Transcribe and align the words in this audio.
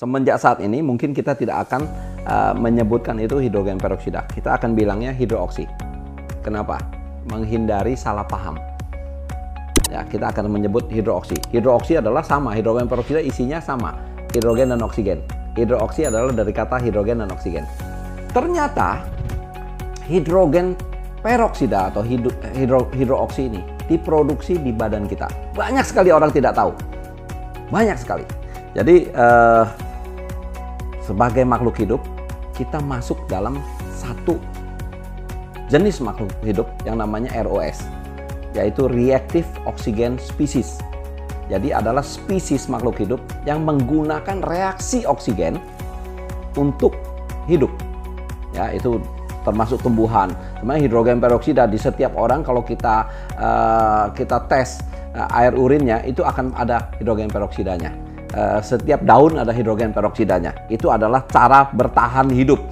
Semenjak 0.00 0.40
saat 0.40 0.64
ini 0.64 0.80
mungkin 0.80 1.12
kita 1.12 1.36
tidak 1.36 1.68
akan 1.68 1.84
uh, 2.24 2.56
menyebutkan 2.56 3.20
itu 3.20 3.36
hidrogen 3.36 3.76
peroksida. 3.76 4.24
Kita 4.32 4.56
akan 4.56 4.72
bilangnya 4.72 5.12
hidroksi. 5.12 5.68
Kenapa? 6.40 6.80
Menghindari 7.28 7.92
salah 8.00 8.24
paham. 8.24 8.56
Ya, 9.92 10.00
kita 10.08 10.32
akan 10.32 10.48
menyebut 10.48 10.88
hidroksi. 10.88 11.36
Hidroksi 11.52 12.00
adalah 12.00 12.24
sama, 12.24 12.56
hidrogen 12.56 12.88
peroksida 12.88 13.20
isinya 13.20 13.60
sama, 13.60 13.92
hidrogen 14.32 14.72
dan 14.72 14.80
oksigen. 14.80 15.20
Hidroksi 15.52 16.08
adalah 16.08 16.32
dari 16.32 16.52
kata 16.56 16.80
hidrogen 16.80 17.20
dan 17.20 17.28
oksigen. 17.28 17.68
Ternyata 18.32 19.04
hidrogen 20.08 20.80
peroksida 21.20 21.92
atau 21.92 22.00
hidro, 22.00 22.32
hidro, 22.56 22.88
hidroksi 22.96 23.52
ini 23.52 23.60
diproduksi 23.84 24.56
di 24.56 24.72
badan 24.72 25.04
kita. 25.04 25.28
Banyak 25.52 25.84
sekali 25.84 26.08
orang 26.08 26.32
tidak 26.32 26.56
tahu. 26.56 26.72
Banyak 27.68 28.00
sekali. 28.00 28.24
Jadi 28.70 29.10
eh, 29.10 29.89
sebagai 31.10 31.42
makhluk 31.42 31.74
hidup 31.74 31.98
kita 32.54 32.78
masuk 32.78 33.18
dalam 33.26 33.58
satu 33.90 34.38
jenis 35.66 35.98
makhluk 35.98 36.30
hidup 36.46 36.70
yang 36.86 37.02
namanya 37.02 37.34
ROS, 37.42 37.82
yaitu 38.54 38.86
Reactive 38.86 39.46
Oxygen 39.66 40.22
Species. 40.22 40.78
Jadi 41.50 41.74
adalah 41.74 42.06
spesies 42.06 42.70
makhluk 42.70 43.02
hidup 43.02 43.18
yang 43.42 43.66
menggunakan 43.66 44.38
reaksi 44.46 45.02
oksigen 45.02 45.58
untuk 46.54 46.94
hidup. 47.50 47.70
Ya, 48.54 48.70
itu 48.70 49.02
termasuk 49.42 49.82
tumbuhan. 49.82 50.30
Sebenarnya 50.62 50.82
hidrogen 50.86 51.18
peroksida 51.18 51.66
di 51.66 51.78
setiap 51.78 52.14
orang 52.14 52.46
kalau 52.46 52.62
kita 52.62 53.10
uh, 53.34 54.14
kita 54.14 54.46
tes 54.46 54.78
uh, 55.18 55.26
air 55.42 55.54
urinnya 55.58 56.06
itu 56.06 56.22
akan 56.22 56.54
ada 56.54 56.94
hidrogen 57.02 57.30
peroksidanya. 57.30 58.09
Uh, 58.30 58.62
setiap 58.62 59.02
daun 59.02 59.42
ada 59.42 59.50
hidrogen 59.50 59.90
peroksidanya. 59.90 60.54
Itu 60.70 60.86
adalah 60.94 61.26
cara 61.26 61.66
bertahan 61.74 62.30
hidup. 62.30 62.62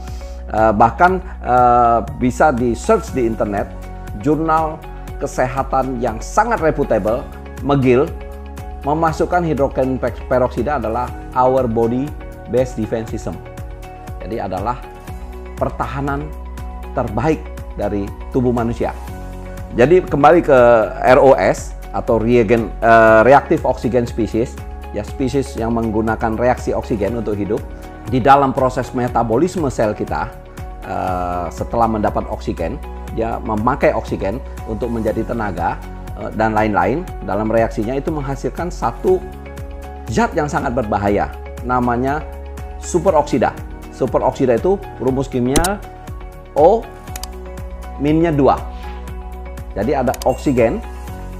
Uh, 0.48 0.70
bahkan 0.70 1.18
uh, 1.42 2.06
bisa 2.22 2.54
di 2.54 2.72
search 2.78 3.10
di 3.10 3.26
internet 3.26 3.66
jurnal 4.22 4.78
kesehatan 5.18 5.98
yang 5.98 6.22
sangat 6.22 6.62
reputable, 6.62 7.26
McGill 7.66 8.06
memasukkan 8.86 9.42
hidrogen 9.42 9.98
peroksida 10.30 10.78
adalah 10.78 11.10
our 11.34 11.66
body 11.66 12.06
best 12.54 12.78
defense 12.78 13.10
system. 13.10 13.34
Jadi 14.22 14.38
adalah 14.38 14.78
pertahanan 15.58 16.30
terbaik 16.94 17.42
dari 17.74 18.06
tubuh 18.30 18.54
manusia. 18.54 18.94
Jadi 19.74 20.06
kembali 20.06 20.40
ke 20.42 20.58
ROS 21.18 21.74
atau 21.92 22.16
reagen 22.22 22.70
uh, 22.80 23.26
reactive 23.26 23.62
oxygen 23.66 24.06
species, 24.06 24.54
ya 24.96 25.04
spesies 25.04 25.56
yang 25.56 25.76
menggunakan 25.76 26.36
reaksi 26.38 26.72
oksigen 26.72 27.20
untuk 27.20 27.36
hidup 27.36 27.60
di 28.08 28.24
dalam 28.24 28.56
proses 28.56 28.88
metabolisme 28.96 29.68
sel 29.68 29.92
kita 29.92 30.32
uh, 30.88 31.46
setelah 31.52 31.84
mendapat 31.84 32.24
oksigen, 32.32 32.80
dia 33.12 33.36
memakai 33.44 33.92
oksigen 33.92 34.40
untuk 34.64 34.88
menjadi 34.88 35.28
tenaga 35.28 35.76
uh, 36.16 36.32
dan 36.32 36.56
lain-lain. 36.56 37.04
Dalam 37.28 37.52
reaksinya 37.52 37.92
itu 37.92 38.08
menghasilkan 38.08 38.72
satu 38.72 39.20
zat 40.08 40.32
yang 40.32 40.48
sangat 40.48 40.72
berbahaya, 40.72 41.28
namanya 41.68 42.24
superoksida. 42.80 43.52
Superoksida 43.92 44.56
itu 44.56 44.80
rumus 45.02 45.28
kimia 45.28 45.76
O 46.56 46.80
minnya 48.00 48.32
2. 48.32 49.76
Jadi 49.76 49.92
ada 49.94 50.16
oksigen 50.24 50.80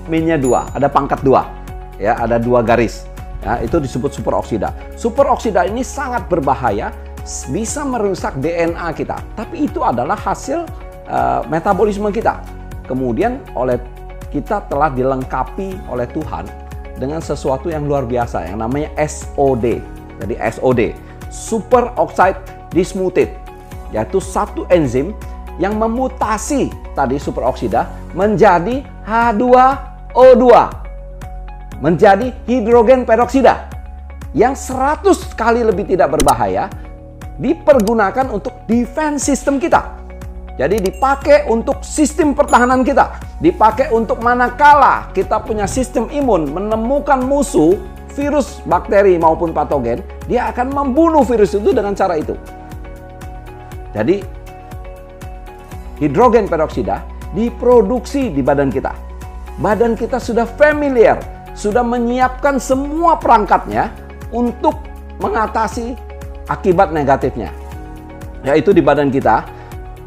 minnya 0.07 0.37
2, 0.37 0.77
ada 0.77 0.87
pangkat 0.93 1.25
2. 1.25 1.59
Ya, 1.99 2.15
ada 2.15 2.39
dua 2.39 2.63
garis. 2.63 3.08
Ya, 3.49 3.65
itu 3.65 3.81
disebut 3.81 4.13
superoksida. 4.13 4.77
Superoksida 4.93 5.65
ini 5.65 5.81
sangat 5.81 6.29
berbahaya, 6.29 6.93
bisa 7.49 7.81
merusak 7.81 8.37
DNA 8.37 8.93
kita. 8.93 9.25
Tapi 9.33 9.65
itu 9.65 9.81
adalah 9.81 10.21
hasil 10.21 10.69
uh, 11.09 11.41
metabolisme 11.49 12.13
kita. 12.13 12.45
Kemudian 12.85 13.41
oleh 13.57 13.81
kita 14.29 14.69
telah 14.69 14.93
dilengkapi 14.93 15.81
oleh 15.89 16.05
Tuhan 16.13 16.45
dengan 17.01 17.25
sesuatu 17.25 17.73
yang 17.73 17.89
luar 17.89 18.05
biasa 18.05 18.53
yang 18.53 18.61
namanya 18.61 18.93
SOD. 19.01 19.81
Jadi 20.21 20.35
SOD, 20.37 20.93
super 21.33 21.97
oxide 21.97 22.37
dismutase 22.69 23.33
yaitu 23.89 24.21
satu 24.21 24.69
enzim 24.69 25.17
yang 25.57 25.73
memutasi 25.81 26.69
tadi 26.93 27.17
superoksida 27.17 27.89
menjadi 28.13 28.85
H2O2 29.09 30.45
menjadi 31.79 32.35
hidrogen 32.47 33.07
peroksida 33.07 33.71
yang 34.37 34.53
100 34.53 35.05
kali 35.39 35.65
lebih 35.65 35.89
tidak 35.89 36.19
berbahaya 36.19 36.69
dipergunakan 37.39 38.29
untuk 38.35 38.67
defense 38.67 39.25
system 39.25 39.63
kita. 39.63 39.97
Jadi 40.59 40.83
dipakai 40.83 41.47
untuk 41.47 41.87
sistem 41.87 42.35
pertahanan 42.35 42.83
kita, 42.83 43.23
dipakai 43.39 43.95
untuk 43.95 44.19
manakala 44.19 45.07
kita 45.15 45.39
punya 45.39 45.71
sistem 45.71 46.11
imun 46.11 46.51
menemukan 46.51 47.23
musuh 47.23 47.79
virus, 48.19 48.59
bakteri 48.67 49.15
maupun 49.15 49.55
patogen, 49.55 50.03
dia 50.27 50.51
akan 50.51 50.75
membunuh 50.75 51.23
virus 51.23 51.55
itu 51.55 51.71
dengan 51.71 51.95
cara 51.95 52.19
itu. 52.19 52.35
Jadi 53.95 54.19
hidrogen 56.03 56.51
peroksida 56.51 57.07
diproduksi 57.39 58.35
di 58.35 58.43
badan 58.43 58.75
kita. 58.75 58.91
Badan 59.63 59.95
kita 59.95 60.19
sudah 60.19 60.47
familiar, 60.47 61.23
sudah 61.59 61.83
menyiapkan 61.83 62.63
semua 62.63 63.19
perangkatnya 63.19 63.91
untuk 64.31 64.79
mengatasi 65.19 65.99
akibat 66.47 66.95
negatifnya. 66.95 67.51
Yaitu 68.47 68.71
di 68.71 68.79
badan 68.79 69.11
kita, 69.11 69.43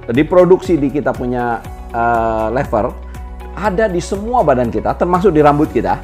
diproduksi 0.07 0.79
di 0.79 0.87
kita 0.87 1.11
punya 1.11 1.59
uh, 1.91 2.47
lever, 2.55 2.95
ada 3.51 3.91
di 3.91 3.99
semua 3.99 4.47
badan 4.47 4.71
kita, 4.71 4.95
termasuk 4.95 5.35
di 5.35 5.43
rambut 5.43 5.67
kita, 5.75 5.99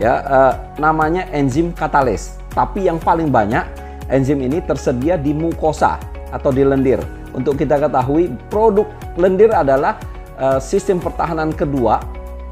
ya 0.00 0.24
uh, 0.24 0.52
namanya 0.80 1.28
enzim 1.36 1.68
katales. 1.76 2.40
Tapi 2.56 2.88
yang 2.88 2.96
paling 2.96 3.28
banyak 3.28 3.68
enzim 4.08 4.40
ini 4.40 4.64
tersedia 4.64 5.20
di 5.20 5.36
mukosa 5.36 6.00
atau 6.32 6.48
di 6.48 6.64
lendir. 6.64 7.04
Untuk 7.36 7.60
kita 7.60 7.76
ketahui, 7.76 8.32
produk 8.48 8.88
lendir 9.20 9.52
adalah 9.52 10.00
uh, 10.40 10.56
sistem 10.56 10.96
pertahanan 10.96 11.52
kedua 11.52 12.00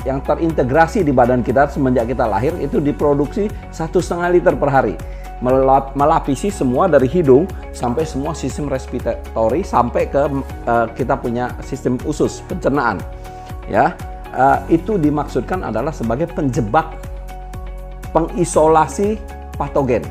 yang 0.07 0.23
terintegrasi 0.23 1.03
di 1.03 1.11
badan 1.11 1.43
kita 1.43 1.67
semenjak 1.67 2.07
kita 2.15 2.31
lahir 2.31 2.55
itu 2.63 2.79
diproduksi 2.79 3.51
satu 3.75 3.99
setengah 3.99 4.39
liter 4.39 4.55
per 4.55 4.71
hari. 4.71 4.95
Melap, 5.37 5.93
melapisi 5.93 6.49
semua 6.49 6.89
dari 6.89 7.05
hidung 7.11 7.45
sampai 7.77 8.09
semua 8.09 8.33
sistem 8.33 8.73
respiratory 8.73 9.61
sampai 9.61 10.09
ke 10.09 10.23
uh, 10.65 10.89
kita 10.97 11.13
punya 11.19 11.53
sistem 11.61 12.01
usus 12.09 12.41
pencernaan. 12.49 12.97
Ya 13.69 13.93
uh, 14.33 14.65
itu 14.73 14.97
dimaksudkan 14.97 15.61
adalah 15.61 15.93
sebagai 15.93 16.31
penjebak 16.33 16.89
pengisolasi 18.17 19.21
patogen 19.61 20.07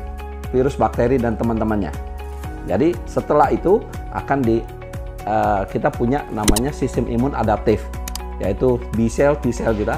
virus 0.54 0.78
bakteri 0.78 1.18
dan 1.18 1.34
teman-temannya. 1.34 1.90
Jadi 2.70 2.94
setelah 3.10 3.50
itu 3.50 3.82
akan 4.14 4.38
di 4.46 4.62
uh, 5.26 5.66
kita 5.66 5.90
punya 5.90 6.22
namanya 6.30 6.70
sistem 6.70 7.10
imun 7.10 7.34
adaptif 7.34 7.82
yaitu 8.42 8.80
B 8.92 9.08
cell 9.08 9.36
T 9.40 9.52
cell 9.52 9.72
kita 9.72 9.96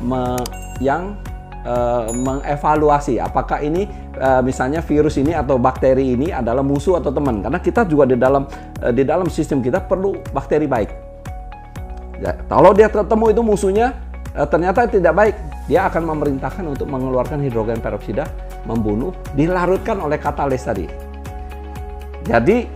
me, 0.00 0.38
yang 0.78 1.18
uh, 1.66 2.08
mengevaluasi 2.14 3.18
apakah 3.18 3.60
ini 3.60 3.86
uh, 4.18 4.40
misalnya 4.40 4.80
virus 4.80 5.18
ini 5.18 5.34
atau 5.34 5.58
bakteri 5.58 6.14
ini 6.14 6.30
adalah 6.30 6.62
musuh 6.62 7.02
atau 7.02 7.10
teman 7.10 7.42
karena 7.42 7.58
kita 7.58 7.84
juga 7.84 8.08
di 8.08 8.16
dalam 8.16 8.46
uh, 8.82 8.92
di 8.92 9.02
dalam 9.02 9.26
sistem 9.28 9.60
kita 9.60 9.82
perlu 9.84 10.16
bakteri 10.30 10.64
baik. 10.64 10.90
Ya, 12.18 12.34
kalau 12.50 12.74
dia 12.74 12.90
ketemu 12.90 13.30
itu 13.30 13.42
musuhnya 13.46 13.94
uh, 14.34 14.46
ternyata 14.46 14.90
tidak 14.90 15.14
baik, 15.14 15.34
dia 15.70 15.86
akan 15.86 16.02
memerintahkan 16.14 16.64
untuk 16.66 16.90
mengeluarkan 16.90 17.38
hidrogen 17.44 17.78
peroksida 17.78 18.26
membunuh 18.66 19.14
dilarutkan 19.38 20.02
oleh 20.02 20.18
katalis 20.18 20.66
tadi. 20.66 20.88
Jadi 22.26 22.66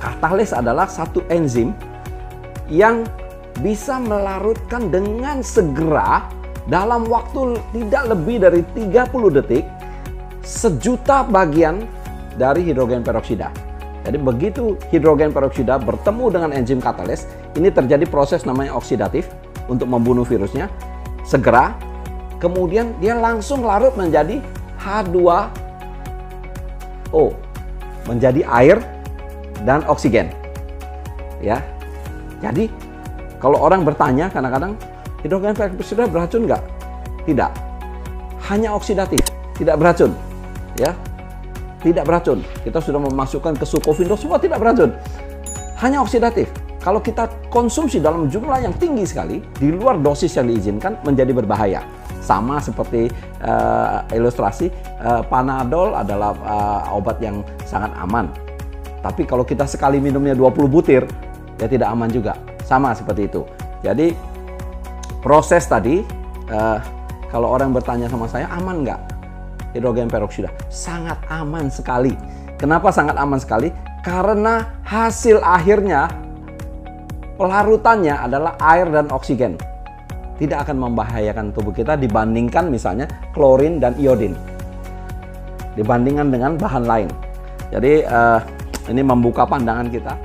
katalis 0.00 0.50
adalah 0.56 0.88
satu 0.88 1.22
enzim 1.28 1.76
yang 2.72 3.04
bisa 3.60 3.98
melarutkan 3.98 4.90
dengan 4.90 5.42
segera 5.42 6.26
dalam 6.68 7.08
waktu 7.08 7.58
tidak 7.74 8.02
lebih 8.12 8.36
dari 8.44 8.60
30 8.76 9.36
detik 9.40 9.64
sejuta 10.44 11.24
bagian 11.26 11.84
dari 12.36 12.64
hidrogen 12.64 13.02
peroksida. 13.02 13.50
Jadi 14.06 14.16
begitu 14.16 14.78
hidrogen 14.88 15.34
peroksida 15.34 15.76
bertemu 15.76 16.24
dengan 16.32 16.50
enzim 16.54 16.80
katalis, 16.80 17.28
ini 17.58 17.68
terjadi 17.68 18.08
proses 18.08 18.46
namanya 18.46 18.72
oksidatif 18.72 19.28
untuk 19.68 19.90
membunuh 19.90 20.24
virusnya. 20.24 20.70
Segera, 21.28 21.76
kemudian 22.40 22.96
dia 23.02 23.18
langsung 23.18 23.66
larut 23.66 23.92
menjadi 23.98 24.40
H2O 24.80 25.58
menjadi 28.08 28.40
air 28.48 28.80
dan 29.68 29.84
oksigen. 29.84 30.32
Ya. 31.44 31.60
Jadi 32.40 32.72
kalau 33.38 33.58
orang 33.62 33.86
bertanya 33.86 34.26
kadang-kadang 34.26 34.74
hidrogen 35.22 35.54
peroksida 35.54 36.10
beracun 36.10 36.46
nggak? 36.46 36.62
Tidak. 37.26 37.50
Hanya 38.50 38.74
oksidatif, 38.74 39.22
tidak 39.58 39.78
beracun. 39.78 40.12
Ya. 40.78 40.94
tidak 41.78 42.10
beracun. 42.10 42.42
Kita 42.66 42.82
sudah 42.82 42.98
memasukkan 42.98 43.54
ke 43.54 43.62
sukovindo 43.62 44.18
semua 44.18 44.42
tidak 44.42 44.58
beracun. 44.58 44.98
Hanya 45.78 46.02
oksidatif. 46.02 46.50
Kalau 46.82 46.98
kita 46.98 47.30
konsumsi 47.54 48.02
dalam 48.02 48.26
jumlah 48.26 48.66
yang 48.66 48.74
tinggi 48.74 49.06
sekali, 49.06 49.38
di 49.58 49.70
luar 49.70 49.98
dosis 50.02 50.34
yang 50.34 50.50
diizinkan 50.50 50.98
menjadi 51.06 51.30
berbahaya. 51.30 51.86
Sama 52.18 52.58
seperti 52.58 53.06
uh, 53.46 54.02
ilustrasi, 54.10 54.74
uh, 55.02 55.22
Panadol 55.26 55.94
adalah 55.94 56.34
uh, 56.42 56.98
obat 56.98 57.22
yang 57.22 57.46
sangat 57.62 57.94
aman. 57.94 58.26
Tapi 58.98 59.22
kalau 59.22 59.46
kita 59.46 59.62
sekali 59.66 60.02
minumnya 60.02 60.34
20 60.34 60.66
butir, 60.66 61.06
ya 61.62 61.66
tidak 61.70 61.94
aman 61.94 62.10
juga. 62.10 62.34
Sama 62.68 62.92
seperti 62.92 63.32
itu. 63.32 63.48
Jadi 63.80 64.12
proses 65.24 65.64
tadi, 65.64 66.04
uh, 66.52 66.78
kalau 67.32 67.48
orang 67.48 67.72
bertanya 67.72 68.12
sama 68.12 68.28
saya, 68.28 68.44
aman 68.52 68.84
nggak 68.84 69.00
hidrogen 69.72 70.12
peroksida? 70.12 70.52
Sangat 70.68 71.16
aman 71.32 71.72
sekali. 71.72 72.12
Kenapa 72.60 72.92
sangat 72.92 73.16
aman 73.16 73.40
sekali? 73.40 73.72
Karena 74.04 74.82
hasil 74.84 75.40
akhirnya 75.40 76.12
pelarutannya 77.40 78.18
adalah 78.18 78.58
air 78.60 78.90
dan 78.92 79.08
oksigen. 79.08 79.54
Tidak 80.36 80.58
akan 80.58 80.76
membahayakan 80.90 81.50
tubuh 81.56 81.72
kita 81.72 81.96
dibandingkan 81.96 82.68
misalnya 82.68 83.08
klorin 83.32 83.80
dan 83.80 83.94
iodin. 83.96 84.34
Dibandingkan 85.78 86.28
dengan 86.34 86.52
bahan 86.58 86.84
lain. 86.84 87.08
Jadi 87.70 88.02
uh, 88.02 88.42
ini 88.90 89.02
membuka 89.06 89.46
pandangan 89.46 89.86
kita. 89.86 90.18